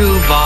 to 0.00 0.39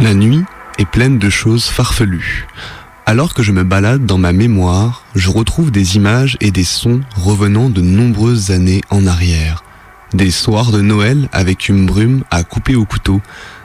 La 0.00 0.14
nuit 0.14 0.44
est 0.78 0.84
pleine 0.84 1.18
de 1.18 1.28
choses 1.28 1.64
farfelues. 1.66 2.46
Alors 3.04 3.34
que 3.34 3.42
je 3.42 3.50
me 3.50 3.64
balade 3.64 4.06
dans 4.06 4.16
ma 4.16 4.32
mémoire, 4.32 5.02
je 5.16 5.28
retrouve 5.28 5.72
des 5.72 5.96
images 5.96 6.36
et 6.40 6.52
des 6.52 6.62
sons 6.62 7.00
revenant 7.16 7.68
de 7.68 7.80
nombreuses 7.80 8.52
années 8.52 8.82
en 8.90 9.08
arrière. 9.08 9.64
Des 10.14 10.30
soirs 10.30 10.70
de 10.70 10.80
Noël 10.80 11.28
avec 11.32 11.68
une 11.68 11.84
brume 11.84 12.22
à 12.30 12.44
couper 12.44 12.76
au 12.76 12.84
couteau, 12.84 13.20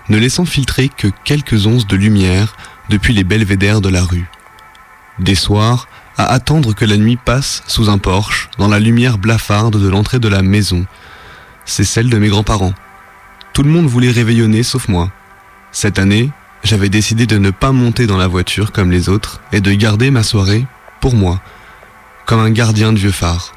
ne 0.10 0.18
laissant 0.18 0.46
filtrer 0.46 0.90
que 0.90 1.08
quelques 1.24 1.68
onces 1.68 1.86
de 1.86 1.96
lumière 1.96 2.56
depuis 2.90 3.14
les 3.14 3.24
belvédères 3.24 3.82
de 3.82 3.90
la 3.90 4.02
rue. 4.02 4.26
Des 5.20 5.36
soirs 5.36 5.88
à 6.18 6.26
attendre 6.34 6.74
que 6.74 6.86
la 6.86 6.98
nuit 6.98 7.20
passe 7.24 7.62
sous 7.68 7.92
un 7.92 8.00
porche, 8.00 8.50
dans 8.58 8.68
la 8.68 8.80
lumière 8.80 9.20
blafarde 9.20 9.80
de 9.80 9.88
l'entrée 9.88 10.20
de 10.20 10.30
la 10.30 10.42
maison. 10.42 10.88
C'est 11.66 11.84
celle 11.84 12.10
de 12.10 12.18
mes 12.18 12.30
grands-parents. 12.30 12.74
Tout 13.54 13.62
le 13.62 13.70
monde 13.70 13.86
voulait 13.86 14.10
réveillonner 14.10 14.64
sauf 14.64 14.88
moi. 14.88 15.12
Cette 15.76 15.98
année, 15.98 16.30
j'avais 16.64 16.88
décidé 16.88 17.26
de 17.26 17.40
ne 17.40 17.50
pas 17.50 17.72
monter 17.72 18.06
dans 18.06 18.16
la 18.16 18.28
voiture 18.28 18.72
comme 18.72 18.92
les 18.92 19.10
autres 19.10 19.42
et 19.52 19.60
de 19.60 19.74
garder 19.74 20.12
ma 20.12 20.22
soirée 20.22 20.68
pour 21.02 21.16
moi, 21.16 21.42
comme 22.28 22.40
un 22.40 22.52
gardien 22.52 22.94
de 22.94 23.00
vieux 23.00 23.12
phare. 23.12 23.54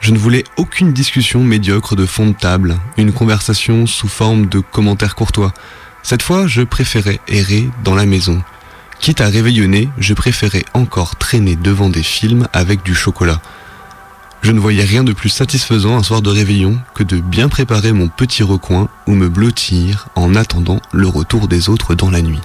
Je 0.00 0.12
ne 0.12 0.18
voulais 0.18 0.44
aucune 0.58 0.92
discussion 0.92 1.42
médiocre 1.42 1.96
de 1.96 2.04
fond 2.04 2.26
de 2.26 2.32
table, 2.34 2.76
une 2.98 3.12
conversation 3.12 3.86
sous 3.86 4.08
forme 4.08 4.46
de 4.46 4.60
commentaires 4.60 5.14
courtois. 5.14 5.54
Cette 6.02 6.22
fois, 6.22 6.46
je 6.46 6.62
préférais 6.62 7.18
errer 7.28 7.70
dans 7.82 7.94
la 7.94 8.04
maison. 8.04 8.42
Quitte 9.00 9.22
à 9.22 9.26
réveillonner, 9.28 9.88
je 9.96 10.12
préférais 10.12 10.66
encore 10.74 11.16
traîner 11.16 11.56
devant 11.56 11.88
des 11.88 12.02
films 12.02 12.46
avec 12.52 12.82
du 12.82 12.94
chocolat. 12.94 13.40
Je 14.42 14.52
ne 14.52 14.58
voyais 14.58 14.84
rien 14.84 15.04
de 15.04 15.12
plus 15.12 15.28
satisfaisant 15.28 15.96
un 15.96 16.02
soir 16.02 16.22
de 16.22 16.30
réveillon 16.30 16.78
que 16.94 17.02
de 17.02 17.20
bien 17.20 17.48
préparer 17.48 17.92
mon 17.92 18.08
petit 18.08 18.42
recoin 18.42 18.88
ou 19.06 19.14
me 19.14 19.28
blottir 19.28 20.08
en 20.14 20.34
attendant 20.34 20.80
le 20.92 21.08
retour 21.08 21.46
des 21.46 21.68
autres 21.68 21.94
dans 21.94 22.10
la 22.10 22.22
nuit. 22.22 22.40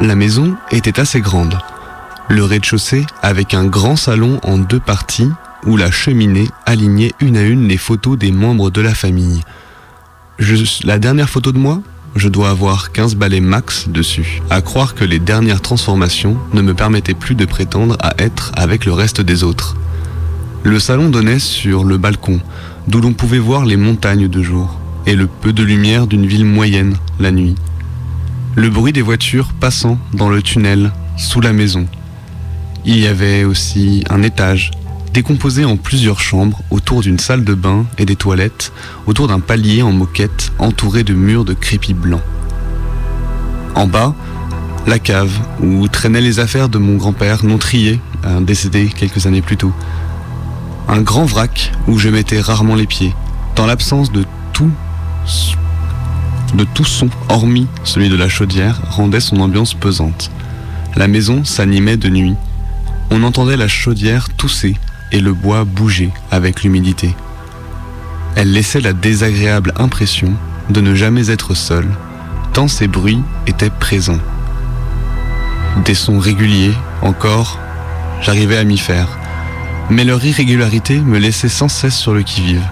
La 0.00 0.14
maison 0.14 0.56
était 0.70 1.00
assez 1.00 1.20
grande. 1.20 1.58
Le 2.28 2.42
rez-de-chaussée 2.42 3.06
avec 3.22 3.54
un 3.54 3.64
grand 3.64 3.94
salon 3.94 4.40
en 4.42 4.58
deux 4.58 4.80
parties 4.80 5.30
où 5.64 5.76
la 5.76 5.92
cheminée 5.92 6.48
alignait 6.64 7.12
une 7.20 7.36
à 7.36 7.42
une 7.42 7.68
les 7.68 7.76
photos 7.76 8.18
des 8.18 8.32
membres 8.32 8.70
de 8.70 8.80
la 8.80 8.94
famille. 8.94 9.42
La 10.84 10.98
dernière 10.98 11.30
photo 11.30 11.52
de 11.52 11.58
moi, 11.58 11.80
je 12.16 12.28
dois 12.28 12.50
avoir 12.50 12.90
15 12.90 13.14
balais 13.14 13.40
max 13.40 13.88
dessus, 13.88 14.42
à 14.50 14.60
croire 14.60 14.94
que 14.94 15.04
les 15.04 15.20
dernières 15.20 15.60
transformations 15.60 16.36
ne 16.52 16.62
me 16.62 16.74
permettaient 16.74 17.14
plus 17.14 17.36
de 17.36 17.44
prétendre 17.44 17.96
à 18.00 18.14
être 18.18 18.50
avec 18.56 18.86
le 18.86 18.92
reste 18.92 19.20
des 19.20 19.44
autres. 19.44 19.76
Le 20.64 20.80
salon 20.80 21.10
donnait 21.10 21.38
sur 21.38 21.84
le 21.84 21.96
balcon, 21.96 22.40
d'où 22.88 23.00
l'on 23.00 23.12
pouvait 23.12 23.38
voir 23.38 23.64
les 23.64 23.76
montagnes 23.76 24.28
de 24.28 24.42
jour, 24.42 24.80
et 25.06 25.14
le 25.14 25.28
peu 25.28 25.52
de 25.52 25.62
lumière 25.62 26.08
d'une 26.08 26.26
ville 26.26 26.44
moyenne 26.44 26.96
la 27.20 27.30
nuit. 27.30 27.54
Le 28.56 28.68
bruit 28.68 28.92
des 28.92 29.02
voitures 29.02 29.52
passant 29.60 29.98
dans 30.12 30.28
le 30.28 30.42
tunnel 30.42 30.90
sous 31.16 31.40
la 31.40 31.52
maison. 31.52 31.86
Il 32.88 32.98
y 32.98 33.08
avait 33.08 33.42
aussi 33.42 34.04
un 34.10 34.22
étage, 34.22 34.70
décomposé 35.12 35.64
en 35.64 35.76
plusieurs 35.76 36.20
chambres, 36.20 36.60
autour 36.70 37.00
d'une 37.00 37.18
salle 37.18 37.42
de 37.42 37.52
bain 37.52 37.84
et 37.98 38.06
des 38.06 38.14
toilettes, 38.14 38.72
autour 39.08 39.26
d'un 39.26 39.40
palier 39.40 39.82
en 39.82 39.90
moquette 39.90 40.52
entouré 40.60 41.02
de 41.02 41.12
murs 41.12 41.44
de 41.44 41.52
crépi 41.52 41.94
blanc. 41.94 42.20
En 43.74 43.88
bas, 43.88 44.14
la 44.86 45.00
cave, 45.00 45.32
où 45.60 45.88
traînaient 45.88 46.20
les 46.20 46.38
affaires 46.38 46.68
de 46.68 46.78
mon 46.78 46.94
grand-père 46.94 47.44
non 47.44 47.58
trié, 47.58 47.98
décédé 48.42 48.86
quelques 48.86 49.26
années 49.26 49.42
plus 49.42 49.56
tôt. 49.56 49.72
Un 50.88 51.00
grand 51.00 51.24
vrac 51.24 51.72
où 51.88 51.98
je 51.98 52.08
mettais 52.08 52.40
rarement 52.40 52.76
les 52.76 52.86
pieds, 52.86 53.16
dans 53.56 53.66
l'absence 53.66 54.12
de 54.12 54.24
tout 54.52 54.70
de 56.54 56.62
tout 56.62 56.84
son, 56.84 57.10
hormis 57.28 57.66
celui 57.82 58.08
de 58.08 58.16
la 58.16 58.28
chaudière, 58.28 58.80
rendait 58.90 59.18
son 59.18 59.40
ambiance 59.40 59.74
pesante. 59.74 60.30
La 60.94 61.08
maison 61.08 61.44
s'animait 61.44 61.96
de 61.96 62.08
nuit. 62.08 62.36
On 63.10 63.22
entendait 63.22 63.56
la 63.56 63.68
chaudière 63.68 64.28
tousser 64.30 64.76
et 65.12 65.20
le 65.20 65.32
bois 65.32 65.64
bouger 65.64 66.10
avec 66.30 66.62
l'humidité. 66.62 67.14
Elle 68.34 68.52
laissait 68.52 68.80
la 68.80 68.92
désagréable 68.92 69.72
impression 69.76 70.32
de 70.70 70.80
ne 70.80 70.94
jamais 70.94 71.30
être 71.30 71.54
seule, 71.54 71.88
tant 72.52 72.68
ces 72.68 72.88
bruits 72.88 73.22
étaient 73.46 73.70
présents. 73.70 74.20
Des 75.84 75.94
sons 75.94 76.18
réguliers, 76.18 76.74
encore, 77.02 77.58
j'arrivais 78.20 78.58
à 78.58 78.64
m'y 78.64 78.78
faire, 78.78 79.08
mais 79.90 80.04
leur 80.04 80.24
irrégularité 80.24 81.00
me 81.00 81.18
laissait 81.18 81.48
sans 81.48 81.68
cesse 81.68 81.96
sur 81.96 82.14
le 82.14 82.22
qui-vive, 82.22 82.66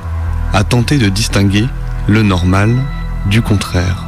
à 0.52 0.64
tenter 0.64 0.98
de 0.98 1.08
distinguer 1.08 1.66
le 2.08 2.22
normal 2.22 2.74
du 3.26 3.40
contraire. 3.40 4.03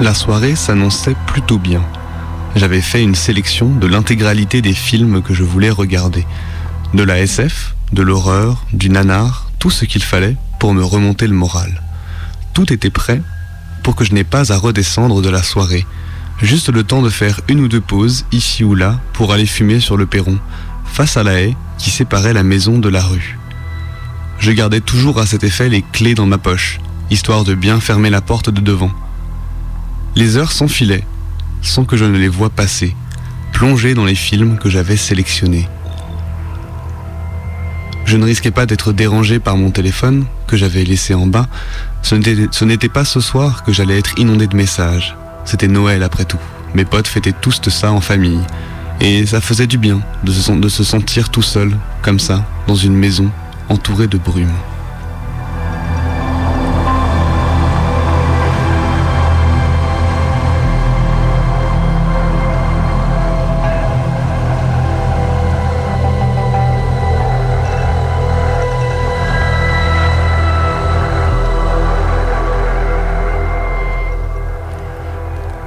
La 0.00 0.14
soirée 0.14 0.54
s'annonçait 0.54 1.16
plutôt 1.26 1.58
bien. 1.58 1.82
J'avais 2.54 2.80
fait 2.80 3.02
une 3.02 3.16
sélection 3.16 3.68
de 3.68 3.88
l'intégralité 3.88 4.62
des 4.62 4.72
films 4.72 5.22
que 5.22 5.34
je 5.34 5.42
voulais 5.42 5.70
regarder. 5.70 6.24
De 6.94 7.02
la 7.02 7.18
SF, 7.18 7.74
de 7.92 8.02
l'horreur, 8.02 8.64
du 8.72 8.90
nanar, 8.90 9.50
tout 9.58 9.70
ce 9.70 9.84
qu'il 9.86 10.04
fallait 10.04 10.36
pour 10.60 10.72
me 10.72 10.84
remonter 10.84 11.26
le 11.26 11.34
moral. 11.34 11.82
Tout 12.54 12.72
était 12.72 12.90
prêt 12.90 13.20
pour 13.82 13.96
que 13.96 14.04
je 14.04 14.12
n'ai 14.12 14.22
pas 14.22 14.52
à 14.52 14.56
redescendre 14.56 15.20
de 15.20 15.30
la 15.30 15.42
soirée. 15.42 15.84
Juste 16.40 16.68
le 16.68 16.84
temps 16.84 17.02
de 17.02 17.10
faire 17.10 17.40
une 17.48 17.58
ou 17.58 17.66
deux 17.66 17.80
pauses, 17.80 18.24
ici 18.30 18.62
ou 18.62 18.76
là, 18.76 19.00
pour 19.14 19.32
aller 19.32 19.46
fumer 19.46 19.80
sur 19.80 19.96
le 19.96 20.06
perron, 20.06 20.38
face 20.84 21.16
à 21.16 21.24
la 21.24 21.40
haie 21.40 21.56
qui 21.76 21.90
séparait 21.90 22.34
la 22.34 22.44
maison 22.44 22.78
de 22.78 22.88
la 22.88 23.02
rue. 23.02 23.36
Je 24.38 24.52
gardais 24.52 24.80
toujours 24.80 25.18
à 25.18 25.26
cet 25.26 25.42
effet 25.42 25.68
les 25.68 25.82
clés 25.82 26.14
dans 26.14 26.26
ma 26.26 26.38
poche, 26.38 26.78
histoire 27.10 27.42
de 27.42 27.54
bien 27.54 27.80
fermer 27.80 28.10
la 28.10 28.20
porte 28.20 28.48
de 28.48 28.60
devant. 28.60 28.92
Les 30.16 30.36
heures 30.36 30.52
s'enfilaient, 30.52 31.04
sans 31.62 31.84
que 31.84 31.96
je 31.96 32.04
ne 32.04 32.18
les 32.18 32.28
voie 32.28 32.50
passer, 32.50 32.94
plongées 33.52 33.94
dans 33.94 34.04
les 34.04 34.14
films 34.14 34.58
que 34.58 34.68
j'avais 34.68 34.96
sélectionnés. 34.96 35.68
Je 38.04 38.16
ne 38.16 38.24
risquais 38.24 38.50
pas 38.50 38.66
d'être 38.66 38.92
dérangé 38.92 39.38
par 39.38 39.56
mon 39.56 39.70
téléphone, 39.70 40.24
que 40.46 40.56
j'avais 40.56 40.82
laissé 40.84 41.12
en 41.14 41.26
bas. 41.26 41.46
Ce 42.02 42.14
n'était- 42.14 42.88
pas 42.88 43.04
ce 43.04 43.20
soir 43.20 43.64
que 43.64 43.72
j'allais 43.72 43.98
être 43.98 44.18
inondé 44.18 44.46
de 44.46 44.56
messages. 44.56 45.14
C'était 45.44 45.68
Noël 45.68 46.02
après 46.02 46.24
tout. 46.24 46.38
Mes 46.74 46.84
potes 46.86 47.06
fêtaient 47.06 47.34
tous 47.38 47.60
ça 47.70 47.92
en 47.92 48.00
famille. 48.00 48.40
Et 49.00 49.26
ça 49.26 49.40
faisait 49.40 49.66
du 49.66 49.78
bien 49.78 50.00
de 50.24 50.32
de 50.56 50.68
se 50.68 50.84
sentir 50.84 51.28
tout 51.28 51.42
seul, 51.42 51.76
comme 52.02 52.18
ça, 52.18 52.44
dans 52.66 52.74
une 52.74 52.94
maison, 52.94 53.30
entourée 53.68 54.06
de 54.08 54.18
brume. 54.18 54.50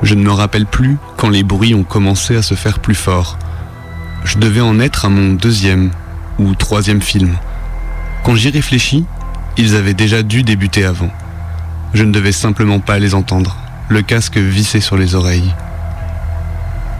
Je 0.03 0.15
ne 0.15 0.23
me 0.23 0.31
rappelle 0.31 0.65
plus 0.65 0.97
quand 1.17 1.29
les 1.29 1.43
bruits 1.43 1.75
ont 1.75 1.83
commencé 1.83 2.35
à 2.35 2.41
se 2.41 2.55
faire 2.55 2.79
plus 2.79 2.95
forts. 2.95 3.37
Je 4.23 4.37
devais 4.37 4.61
en 4.61 4.79
être 4.79 5.05
à 5.05 5.09
mon 5.09 5.33
deuxième 5.33 5.91
ou 6.39 6.55
troisième 6.55 7.01
film. 7.01 7.37
Quand 8.23 8.35
j'y 8.35 8.49
réfléchis, 8.49 9.05
ils 9.57 9.75
avaient 9.75 9.93
déjà 9.93 10.23
dû 10.23 10.43
débuter 10.43 10.85
avant. 10.85 11.11
Je 11.93 12.03
ne 12.03 12.11
devais 12.11 12.31
simplement 12.31 12.79
pas 12.79 12.99
les 12.99 13.13
entendre, 13.13 13.57
le 13.89 14.01
casque 14.01 14.37
vissé 14.37 14.79
sur 14.79 14.97
les 14.97 15.15
oreilles. 15.15 15.53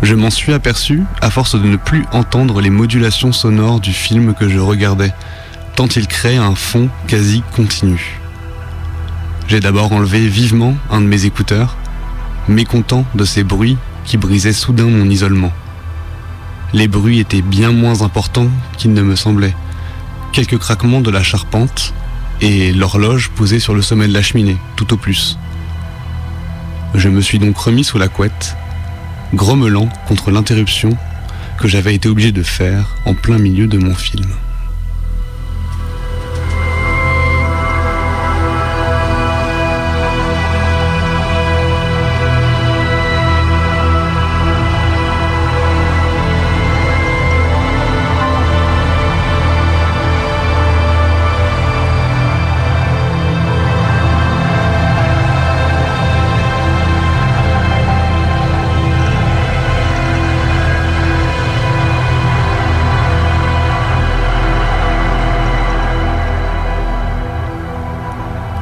Je 0.03 0.15
m'en 0.15 0.29
suis 0.29 0.53
aperçu 0.53 1.03
à 1.21 1.29
force 1.29 1.55
de 1.55 1.67
ne 1.67 1.77
plus 1.77 2.05
entendre 2.11 2.59
les 2.59 2.71
modulations 2.71 3.31
sonores 3.31 3.79
du 3.79 3.93
film 3.93 4.33
que 4.33 4.49
je 4.49 4.59
regardais, 4.59 5.13
tant 5.75 5.87
il 5.87 6.07
crée 6.07 6.37
un 6.37 6.55
fond 6.55 6.89
quasi 7.07 7.43
continu. 7.55 8.19
J'ai 9.47 9.59
d'abord 9.59 9.91
enlevé 9.91 10.27
vivement 10.27 10.75
un 10.89 11.01
de 11.01 11.07
mes 11.07 11.25
écouteurs, 11.25 11.77
mécontent 12.51 13.05
de 13.15 13.25
ces 13.25 13.43
bruits 13.43 13.77
qui 14.05 14.17
brisaient 14.17 14.53
soudain 14.53 14.85
mon 14.85 15.09
isolement. 15.09 15.51
Les 16.73 16.87
bruits 16.87 17.19
étaient 17.19 17.41
bien 17.41 17.71
moins 17.71 18.01
importants 18.01 18.49
qu'il 18.77 18.93
ne 18.93 19.01
me 19.01 19.15
semblait. 19.15 19.55
Quelques 20.31 20.57
craquements 20.57 21.01
de 21.01 21.11
la 21.11 21.23
charpente 21.23 21.93
et 22.39 22.71
l'horloge 22.71 23.29
posée 23.29 23.59
sur 23.59 23.73
le 23.73 23.81
sommet 23.81 24.07
de 24.07 24.13
la 24.13 24.21
cheminée, 24.21 24.57
tout 24.75 24.93
au 24.93 24.97
plus. 24.97 25.37
Je 26.95 27.09
me 27.09 27.21
suis 27.21 27.39
donc 27.39 27.57
remis 27.57 27.83
sous 27.83 27.97
la 27.97 28.07
couette, 28.07 28.55
grommelant 29.33 29.89
contre 30.07 30.31
l'interruption 30.31 30.97
que 31.59 31.67
j'avais 31.67 31.95
été 31.95 32.09
obligé 32.09 32.31
de 32.31 32.43
faire 32.43 32.95
en 33.05 33.13
plein 33.13 33.37
milieu 33.37 33.67
de 33.67 33.77
mon 33.77 33.93
film. 33.93 34.29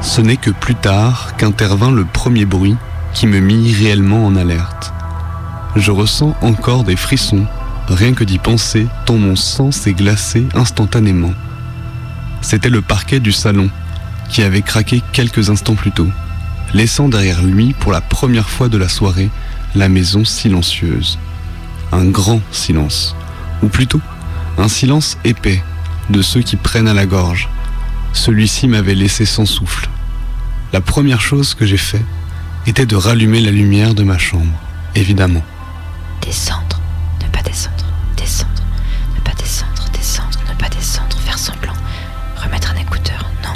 Ce 0.09 0.21
n'est 0.21 0.37
que 0.37 0.49
plus 0.49 0.73
tard 0.73 1.35
qu'intervint 1.37 1.91
le 1.91 2.03
premier 2.03 2.45
bruit 2.45 2.75
qui 3.13 3.27
me 3.27 3.39
mit 3.39 3.71
réellement 3.71 4.25
en 4.25 4.35
alerte. 4.35 4.91
Je 5.75 5.91
ressens 5.91 6.35
encore 6.41 6.83
des 6.83 6.95
frissons, 6.95 7.45
rien 7.87 8.13
que 8.13 8.23
d'y 8.23 8.39
penser, 8.39 8.87
tant 9.05 9.17
mon 9.17 9.35
sang 9.35 9.71
s'est 9.71 9.93
glacé 9.93 10.47
instantanément. 10.55 11.35
C'était 12.41 12.71
le 12.71 12.81
parquet 12.81 13.19
du 13.19 13.31
salon, 13.31 13.69
qui 14.29 14.41
avait 14.41 14.63
craqué 14.63 15.03
quelques 15.13 15.51
instants 15.51 15.75
plus 15.75 15.91
tôt, 15.91 16.09
laissant 16.73 17.07
derrière 17.07 17.43
lui, 17.43 17.75
pour 17.79 17.91
la 17.91 18.01
première 18.01 18.49
fois 18.49 18.67
de 18.67 18.79
la 18.79 18.89
soirée, 18.89 19.29
la 19.75 19.89
maison 19.89 20.25
silencieuse. 20.25 21.19
Un 21.91 22.05
grand 22.05 22.41
silence, 22.51 23.15
ou 23.61 23.67
plutôt 23.67 24.01
un 24.57 24.69
silence 24.69 25.19
épais, 25.23 25.61
de 26.09 26.23
ceux 26.23 26.41
qui 26.41 26.55
prennent 26.55 26.87
à 26.87 26.95
la 26.95 27.05
gorge. 27.05 27.47
Celui-ci 28.11 28.67
m'avait 28.67 28.95
laissé 28.95 29.23
sans 29.23 29.45
souffle, 29.45 29.87
la 30.71 30.81
première 30.81 31.21
chose 31.21 31.55
que 31.55 31.65
j'ai 31.65 31.77
fait 31.77 32.03
était 32.67 32.85
de 32.85 32.95
rallumer 32.95 33.39
la 33.39 33.51
lumière 33.51 33.95
de 33.95 34.03
ma 34.03 34.17
chambre, 34.17 34.53
évidemment. 34.95 35.43
Descendre, 36.21 36.79
ne 37.21 37.27
pas 37.29 37.41
descendre, 37.41 37.85
descendre, 38.15 38.61
ne 39.15 39.21
pas 39.21 39.33
descendre, 39.33 39.85
descendre, 39.91 40.37
ne 40.47 40.53
pas 40.55 40.69
descendre, 40.69 41.17
faire 41.17 41.39
semblant, 41.39 41.73
remettre 42.35 42.71
un 42.71 42.75
écouteur, 42.79 43.25
non, 43.43 43.53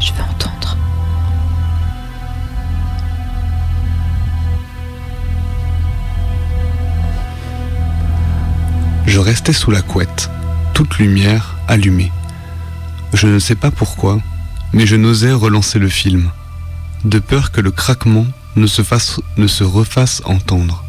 je 0.00 0.12
veux 0.12 0.22
entendre. 0.22 0.76
Je 9.06 9.20
restais 9.20 9.52
sous 9.52 9.70
la 9.70 9.82
couette, 9.82 10.28
toute 10.74 10.98
lumière 10.98 11.56
allumée. 11.68 12.10
Je 13.14 13.26
ne 13.28 13.38
sais 13.38 13.54
pas 13.54 13.70
pourquoi, 13.70 14.18
mais 14.72 14.86
je 14.86 14.96
n'osais 14.96 15.32
relancer 15.32 15.78
le 15.78 15.88
film 15.88 16.30
de 17.04 17.18
peur 17.18 17.52
que 17.52 17.60
le 17.60 17.70
craquement 17.70 18.26
ne 18.56 18.66
se, 18.66 18.82
fasse, 18.82 19.20
ne 19.36 19.46
se 19.46 19.64
refasse 19.64 20.22
entendre. 20.24 20.84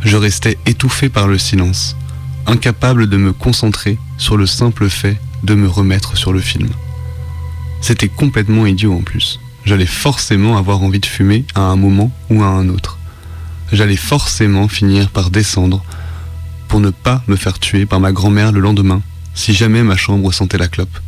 Je 0.00 0.16
restais 0.16 0.58
étouffé 0.66 1.08
par 1.08 1.26
le 1.26 1.38
silence, 1.38 1.96
incapable 2.46 3.08
de 3.08 3.16
me 3.16 3.32
concentrer 3.32 3.98
sur 4.18 4.36
le 4.36 4.46
simple 4.46 4.88
fait 4.88 5.18
de 5.42 5.54
me 5.54 5.68
remettre 5.68 6.16
sur 6.16 6.32
le 6.32 6.40
film. 6.40 6.68
C'était 7.80 8.08
complètement 8.08 8.66
idiot 8.66 8.94
en 8.94 9.02
plus. 9.02 9.38
J'allais 9.64 9.86
forcément 9.86 10.56
avoir 10.56 10.82
envie 10.82 11.00
de 11.00 11.06
fumer 11.06 11.44
à 11.54 11.60
un 11.60 11.76
moment 11.76 12.10
ou 12.30 12.42
à 12.42 12.46
un 12.46 12.68
autre. 12.68 12.98
J'allais 13.72 13.96
forcément 13.96 14.68
finir 14.68 15.10
par 15.10 15.30
descendre 15.30 15.84
pour 16.68 16.80
ne 16.80 16.90
pas 16.90 17.22
me 17.26 17.36
faire 17.36 17.58
tuer 17.58 17.84
par 17.86 18.00
ma 18.00 18.12
grand-mère 18.12 18.52
le 18.52 18.60
lendemain 18.60 19.02
si 19.34 19.54
jamais 19.54 19.82
ma 19.82 19.96
chambre 19.96 20.32
sentait 20.32 20.58
la 20.58 20.68
clope. 20.68 20.98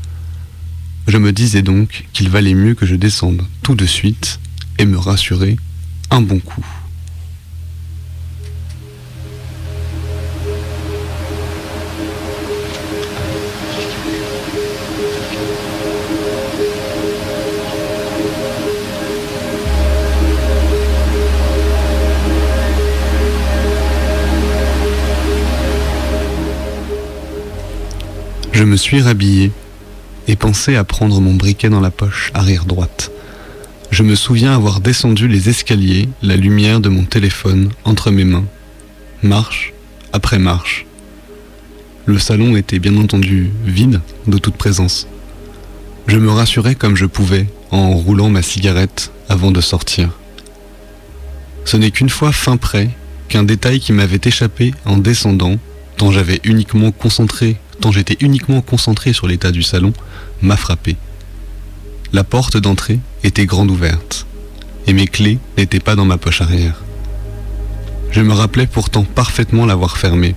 Je 1.09 1.17
me 1.17 1.33
disais 1.33 1.63
donc 1.63 2.05
qu'il 2.13 2.29
valait 2.29 2.53
mieux 2.53 2.75
que 2.75 2.85
je 2.85 2.95
descende 2.95 3.43
tout 3.63 3.75
de 3.75 3.87
suite 3.87 4.41
et 4.79 4.85
me 4.85 4.99
rassurer 4.99 5.57
un 6.11 6.21
bon 6.21 6.39
coup. 6.39 6.65
Je 28.53 28.65
me 28.65 28.77
suis 28.77 29.01
rhabillé 29.01 29.53
et 30.29 30.37
pensais 30.37 30.77
à 30.77 30.85
prendre 30.85 31.21
mon 31.21 31.35
briquet 31.35 31.71
dans 31.71 31.81
la 31.81 31.91
poche 31.91 32.31
arrière 32.35 32.67
droite. 32.67 33.11
Je 33.91 34.03
me 34.03 34.15
souviens 34.15 34.55
avoir 34.55 34.81
descendu 34.81 35.27
les 35.27 35.49
escaliers, 35.49 36.09
la 36.23 36.37
lumière 36.37 36.81
de 36.81 36.91
mon 36.91 37.05
téléphone 37.05 37.71
entre 37.85 38.11
mes 38.11 38.25
mains. 38.25 38.45
Marche 39.23 39.73
après 40.13 40.39
marche. 40.39 40.87
Le 42.05 42.19
salon 42.19 42.57
était 42.57 42.79
bien 42.79 42.97
entendu 42.97 43.51
vide 43.65 44.01
de 44.27 44.39
toute 44.39 44.57
présence. 44.57 45.09
Je 46.07 46.19
me 46.19 46.31
rassurais 46.31 46.75
comme 46.75 46.97
je 46.97 47.07
pouvais 47.07 47.47
en 47.71 47.91
roulant 47.91 48.31
ma 48.31 48.43
cigarette 48.43 49.11
avant 49.29 49.51
de 49.51 49.61
sortir. 49.61 50.11
Ce 51.65 51.77
n'est 51.77 51.91
qu'une 51.91 52.09
fois 52.09 52.33
fin 52.33 52.57
prêt 52.57 52.91
qu'un 53.29 53.43
détail 53.43 53.81
qui 53.81 53.93
m'avait 53.93 54.21
échappé 54.25 54.73
en 54.87 54.97
descendant, 54.97 55.57
tant 55.97 56.11
j'avais 56.11 56.41
uniquement 56.45 56.93
concentré 56.93 57.57
tant 57.81 57.93
j'étais 57.93 58.17
uniquement 58.21 58.61
concentré 58.61 59.13
sur 59.13 59.27
l'état 59.27 59.51
du 59.51 59.63
salon, 59.63 59.93
m'a 60.43 60.57
frappé. 60.57 60.97
La 62.13 62.25
porte 62.25 62.57
d'entrée 62.57 63.01
était 63.23 63.47
grande 63.47 63.71
ouverte, 63.71 64.27
et 64.87 64.93
mes 64.93 65.07
clés 65.07 65.39
n'étaient 65.57 65.81
pas 65.81 65.95
dans 65.95 66.05
ma 66.05 66.19
poche 66.19 66.41
arrière. 66.41 66.83
Je 68.11 68.23
me 68.23 68.33
rappelais 68.33 68.67
pourtant 68.67 69.05
parfaitement 69.05 69.67
l'avoir 69.67 69.99
fermée. 69.99 70.35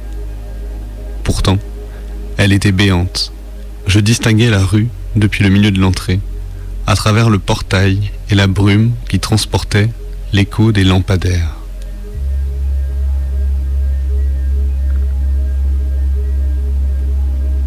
Pourtant, 1.24 1.57
elle 2.38 2.51
était 2.51 2.74
béante. 2.74 3.31
Je 3.88 4.00
distinguais 4.00 4.50
la 4.50 4.63
rue 4.63 4.89
depuis 5.15 5.43
le 5.43 5.50
milieu 5.50 5.71
de 5.71 5.79
l'entrée, 5.79 6.19
à 6.88 6.95
travers 6.95 7.29
le 7.29 7.39
portail 7.39 8.12
et 8.29 8.36
la 8.36 8.48
brume 8.48 8.91
qui 9.10 9.19
transportait 9.19 9.89
l'écho 10.33 10.71
des 10.71 10.83
lampadaires. 10.83 11.61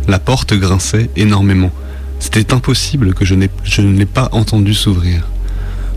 La 0.06 0.18
porte 0.18 0.52
grinçait 0.52 1.08
énormément. 1.16 1.70
C'était 2.20 2.52
impossible 2.52 3.14
que 3.14 3.24
je, 3.24 3.34
ne 3.34 3.96
l'ai 3.96 4.06
pas 4.06 4.28
entendu 4.32 4.74
s'ouvrir. 4.74 5.28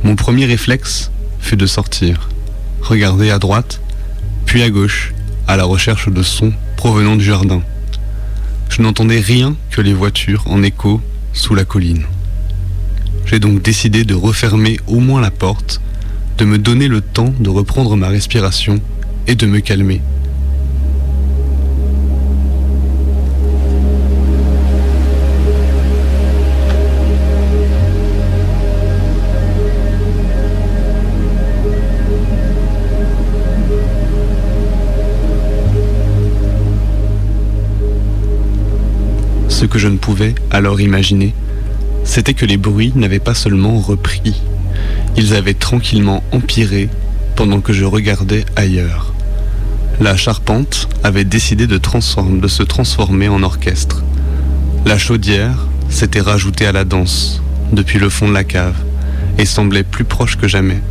Mon 0.04 0.16
premier 0.16 0.46
réflexe 0.46 1.12
fut 1.40 1.58
de 1.58 1.66
sortir, 1.66 2.30
regarder 2.82 3.32
à 3.32 3.40
droite, 3.40 3.82
puis 4.46 4.64
à 4.64 4.70
gauche, 4.70 5.14
à 5.48 5.58
la 5.58 5.66
recherche 5.66 6.10
de 6.10 6.24
sons 6.24 6.54
provenant 6.78 7.18
du 7.18 7.26
jardin. 7.26 7.62
Je 8.70 8.82
n'entendais 8.82 9.20
rien 9.20 9.56
que 9.72 9.82
les 9.82 9.94
voitures 9.94 10.44
en 10.48 10.64
écho 10.64 11.02
sous 11.34 11.54
la 11.54 11.66
colline. 11.66 12.04
J'ai 13.26 13.40
donc 13.40 13.62
décidé 13.62 14.06
de 14.06 14.14
refermer 14.14 14.80
au 14.88 15.00
moins 15.02 15.20
la 15.20 15.32
porte, 15.32 15.82
de 16.38 16.46
me 16.46 16.58
donner 16.58 16.88
le 16.88 17.02
temps 17.02 17.34
de 17.40 17.50
reprendre 17.50 17.98
ma 17.98 18.08
respiration 18.08 18.80
et 19.28 19.36
de 19.36 19.48
me 19.48 19.60
calmer. 19.60 20.02
Ce 39.58 39.66
que 39.66 39.80
je 39.80 39.88
ne 39.88 39.98
pouvais 39.98 40.36
alors 40.52 40.82
imaginer, 40.82 41.34
c'était 42.04 42.36
que 42.36 42.46
les 42.46 42.58
bruits 42.58 42.94
n'avaient 42.94 43.18
pas 43.18 43.34
seulement 43.34 43.80
repris, 43.80 44.40
ils 45.16 45.34
avaient 45.34 45.56
tranquillement 45.56 46.22
empiré 46.32 46.90
pendant 47.36 47.60
que 47.60 47.74
je 47.74 47.84
regardais 47.84 48.46
ailleurs. 48.56 49.16
La 50.00 50.16
charpente 50.16 50.88
avait 51.04 51.24
décidé 51.24 51.66
de, 51.66 51.80
se 51.80 52.62
transformer 52.62 53.30
en 53.30 53.42
orchestre. 53.42 54.04
La 54.86 55.00
chaudière 55.00 55.66
s'était 55.90 56.22
rajoutée 56.22 56.68
à 56.68 56.72
la 56.72 56.86
danse 56.86 57.42
depuis 57.74 57.98
le 57.98 58.10
fond 58.10 58.28
de 58.28 58.36
la 58.36 58.44
cave 58.44 58.78
et 59.40 59.46
semblait 59.48 59.82
plus 59.82 60.06
proche 60.06 60.38
que 60.38 60.48
jamais. 60.48 60.84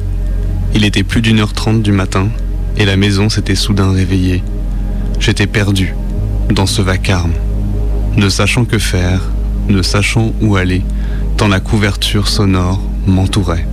Il 0.74 0.84
était 0.84 1.04
plus 1.04 1.22
d'une 1.22 1.38
heure 1.38 1.52
trente 1.52 1.84
du 1.84 1.92
matin 1.92 2.30
et 2.76 2.84
la 2.84 2.96
maison 2.96 3.28
s'était 3.28 3.54
soudain 3.54 3.92
réveillée. 3.92 4.42
J'étais 5.20 5.46
perdu 5.46 5.94
dans 6.50 6.66
ce 6.66 6.82
vacarme, 6.82 7.32
ne 8.16 8.28
sachant 8.30 8.64
que 8.64 8.78
faire, 8.78 9.20
ne 9.68 9.82
sachant 9.82 10.32
où 10.40 10.56
aller, 10.56 10.82
tant 11.36 11.48
la 11.48 11.60
couverture 11.60 12.28
sonore 12.28 12.80
m'entourait. 13.06 13.66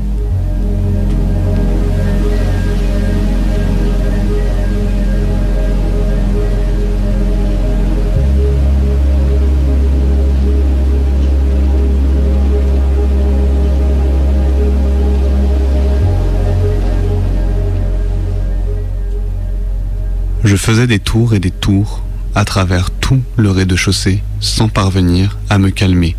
Je 20.44 20.58
faisais 20.58 20.86
des 20.86 21.00
tours 21.00 21.34
et 21.34 21.40
des 21.40 21.52
tours 21.52 22.04
à 22.36 22.46
travers 22.46 22.92
tout 22.92 23.22
le 23.38 23.52
rez-de-chaussée 23.52 24.22
sans 24.40 24.70
parvenir 24.70 25.38
à 25.50 25.58
me 25.58 25.70
calmer. 25.70 26.16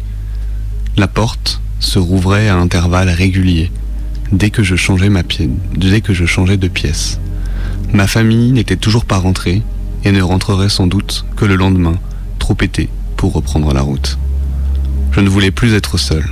La 0.97 1.09
porte 1.09 1.61
se 1.81 1.99
rouvrait 1.99 2.49
à 2.49 2.57
intervalles 2.57 3.11
réguliers 3.11 3.71
dès 4.33 4.51
que 4.51 4.63
je 4.63 4.77
changeais 4.77 5.09
ma 5.11 5.23
pied, 5.23 5.51
dès 5.77 6.01
que 6.01 6.15
je 6.15 6.25
changeais 6.25 6.57
de 6.57 6.69
pièce. 6.69 7.19
Ma 7.93 8.07
famille 8.07 8.53
n'était 8.53 8.77
toujours 8.77 9.05
pas 9.05 9.19
rentrée 9.19 9.63
et 10.05 10.13
ne 10.13 10.23
rentrerait 10.23 10.69
sans 10.69 10.87
doute 10.87 11.25
que 11.37 11.45
le 11.45 11.57
lendemain, 11.57 11.95
trop 12.39 12.55
pété 12.55 12.89
pour 13.17 13.33
reprendre 13.33 13.73
la 13.73 13.83
route. 13.83 14.19
Je 15.13 15.21
ne 15.21 15.29
voulais 15.29 15.51
plus 15.51 15.75
être 15.75 15.99
seul. 15.99 16.25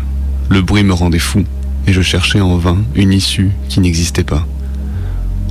Le 0.48 0.62
bruit 0.62 0.84
me 0.84 0.92
rendait 0.92 1.18
fou 1.18 1.44
et 1.86 1.92
je 1.92 2.02
cherchais 2.02 2.40
en 2.40 2.56
vain 2.56 2.78
une 2.94 3.12
issue 3.12 3.50
qui 3.68 3.80
n'existait 3.80 4.24
pas. 4.24 4.46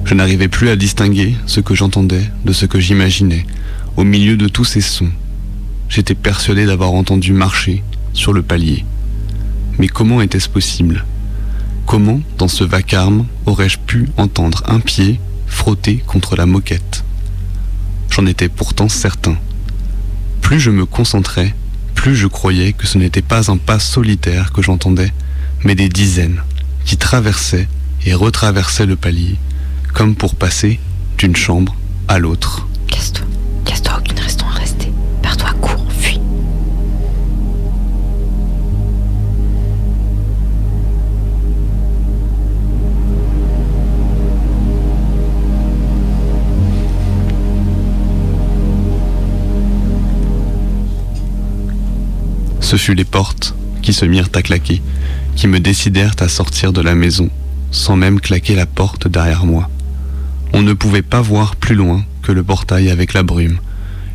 Je 0.06 0.14
n'arrivais 0.14 0.48
plus 0.48 0.70
à 0.70 0.76
distinguer 0.76 1.36
ce 1.46 1.60
que 1.60 1.76
j'entendais 1.76 2.24
de 2.46 2.54
ce 2.54 2.66
que 2.66 2.80
j'imaginais 2.80 3.46
au 3.98 4.04
milieu 4.04 4.38
de 4.38 4.48
tous 4.48 4.66
ces 4.66 4.82
sons. 4.82 5.12
J'étais 5.90 6.16
persuadé 6.16 6.66
d'avoir 6.66 6.92
entendu 6.92 7.34
marcher 7.34 7.84
sur 8.14 8.34
le 8.34 8.42
palier. 8.42 8.86
Mais 9.78 9.88
comment 9.88 10.22
était-ce 10.22 10.50
possible? 10.50 11.06
Comment, 11.86 12.22
dans 12.38 12.48
ce 12.48 12.64
vacarme, 12.64 13.26
aurais-je 13.46 13.78
pu 13.78 14.08
entendre 14.18 14.64
un 14.68 14.80
pied 14.80 15.20
frotter 15.48 16.04
contre 16.08 16.36
la 16.36 16.46
moquette? 16.46 17.04
J'en 18.10 18.26
étais 18.26 18.50
pourtant 18.50 18.90
certain. 18.90 19.38
Plus 20.42 20.60
je 20.60 20.72
me 20.72 20.86
concentrais, 20.86 21.56
plus 21.96 22.16
je 22.16 22.28
croyais 22.28 22.74
que 22.74 22.88
ce 22.88 22.98
n'était 22.98 23.22
pas 23.22 23.52
un 23.52 23.58
pas 23.58 23.80
solitaire 23.80 24.52
que 24.52 24.62
j'entendais, 24.62 25.12
mais 25.64 25.76
des 25.76 25.90
dizaines 25.90 26.42
qui 26.86 26.98
traversaient 26.98 27.68
et 28.06 28.14
retraversaient 28.14 28.86
le 28.86 28.96
palier 28.96 29.38
comme 29.94 30.16
pour 30.16 30.36
passer 30.36 30.80
d'une 31.18 31.36
chambre 31.36 31.76
à 32.08 32.18
l'autre. 32.18 32.68
Ce 52.72 52.78
fut 52.78 52.96
les 52.96 53.04
portes 53.04 53.54
qui 53.82 53.92
se 53.92 54.06
mirent 54.06 54.30
à 54.34 54.42
claquer, 54.42 54.82
qui 55.36 55.48
me 55.48 55.60
décidèrent 55.60 56.16
à 56.22 56.30
sortir 56.30 56.72
de 56.72 56.80
la 56.80 56.96
maison, 56.96 57.30
sans 57.70 57.98
même 57.98 58.22
claquer 58.22 58.56
la 58.56 58.66
porte 58.66 59.10
derrière 59.10 59.46
moi. 59.46 59.70
On 60.54 60.62
ne 60.62 60.72
pouvait 60.72 61.02
pas 61.02 61.20
voir 61.20 61.58
plus 61.58 61.76
loin 61.76 62.06
que 62.22 62.32
le 62.32 62.46
portail 62.46 62.90
avec 62.90 63.14
la 63.14 63.24
brume. 63.24 63.60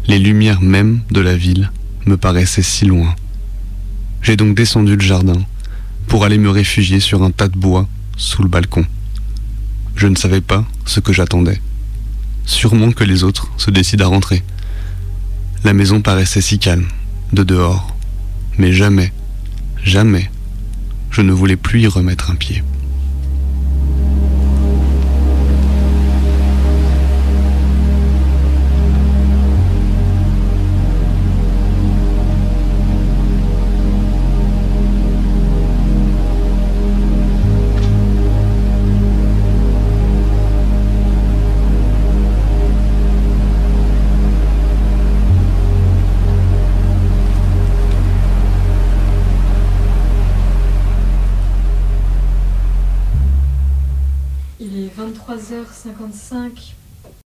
Les 0.08 0.18
lumières 0.18 0.62
même 0.62 1.00
de 1.10 1.20
la 1.20 1.36
ville 1.36 1.70
me 2.06 2.16
paraissaient 2.16 2.62
si 2.62 2.86
loin. 2.86 3.14
J'ai 4.22 4.38
donc 4.38 4.56
descendu 4.56 4.96
le 4.96 5.04
jardin 5.04 5.42
pour 6.06 6.24
aller 6.24 6.38
me 6.38 6.48
réfugier 6.48 6.98
sur 6.98 7.24
un 7.24 7.32
tas 7.32 7.48
de 7.48 7.58
bois 7.58 7.86
sous 8.16 8.42
le 8.42 8.48
balcon. 8.48 8.86
Je 9.96 10.06
ne 10.06 10.16
savais 10.16 10.40
pas 10.40 10.64
ce 10.86 11.00
que 11.00 11.12
j'attendais. 11.12 11.60
Sûrement 12.46 12.92
que 12.92 13.04
les 13.04 13.22
autres 13.22 13.50
se 13.58 13.70
décident 13.70 14.06
à 14.06 14.08
rentrer. 14.08 14.42
La 15.62 15.74
maison 15.74 16.00
paraissait 16.00 16.40
si 16.40 16.58
calme, 16.58 16.88
de 17.34 17.42
dehors, 17.42 17.95
mais 18.58 18.72
jamais, 18.72 19.12
jamais, 19.82 20.30
je 21.10 21.22
ne 21.22 21.32
voulais 21.32 21.56
plus 21.56 21.80
y 21.80 21.86
remettre 21.86 22.30
un 22.30 22.34
pied. 22.34 22.62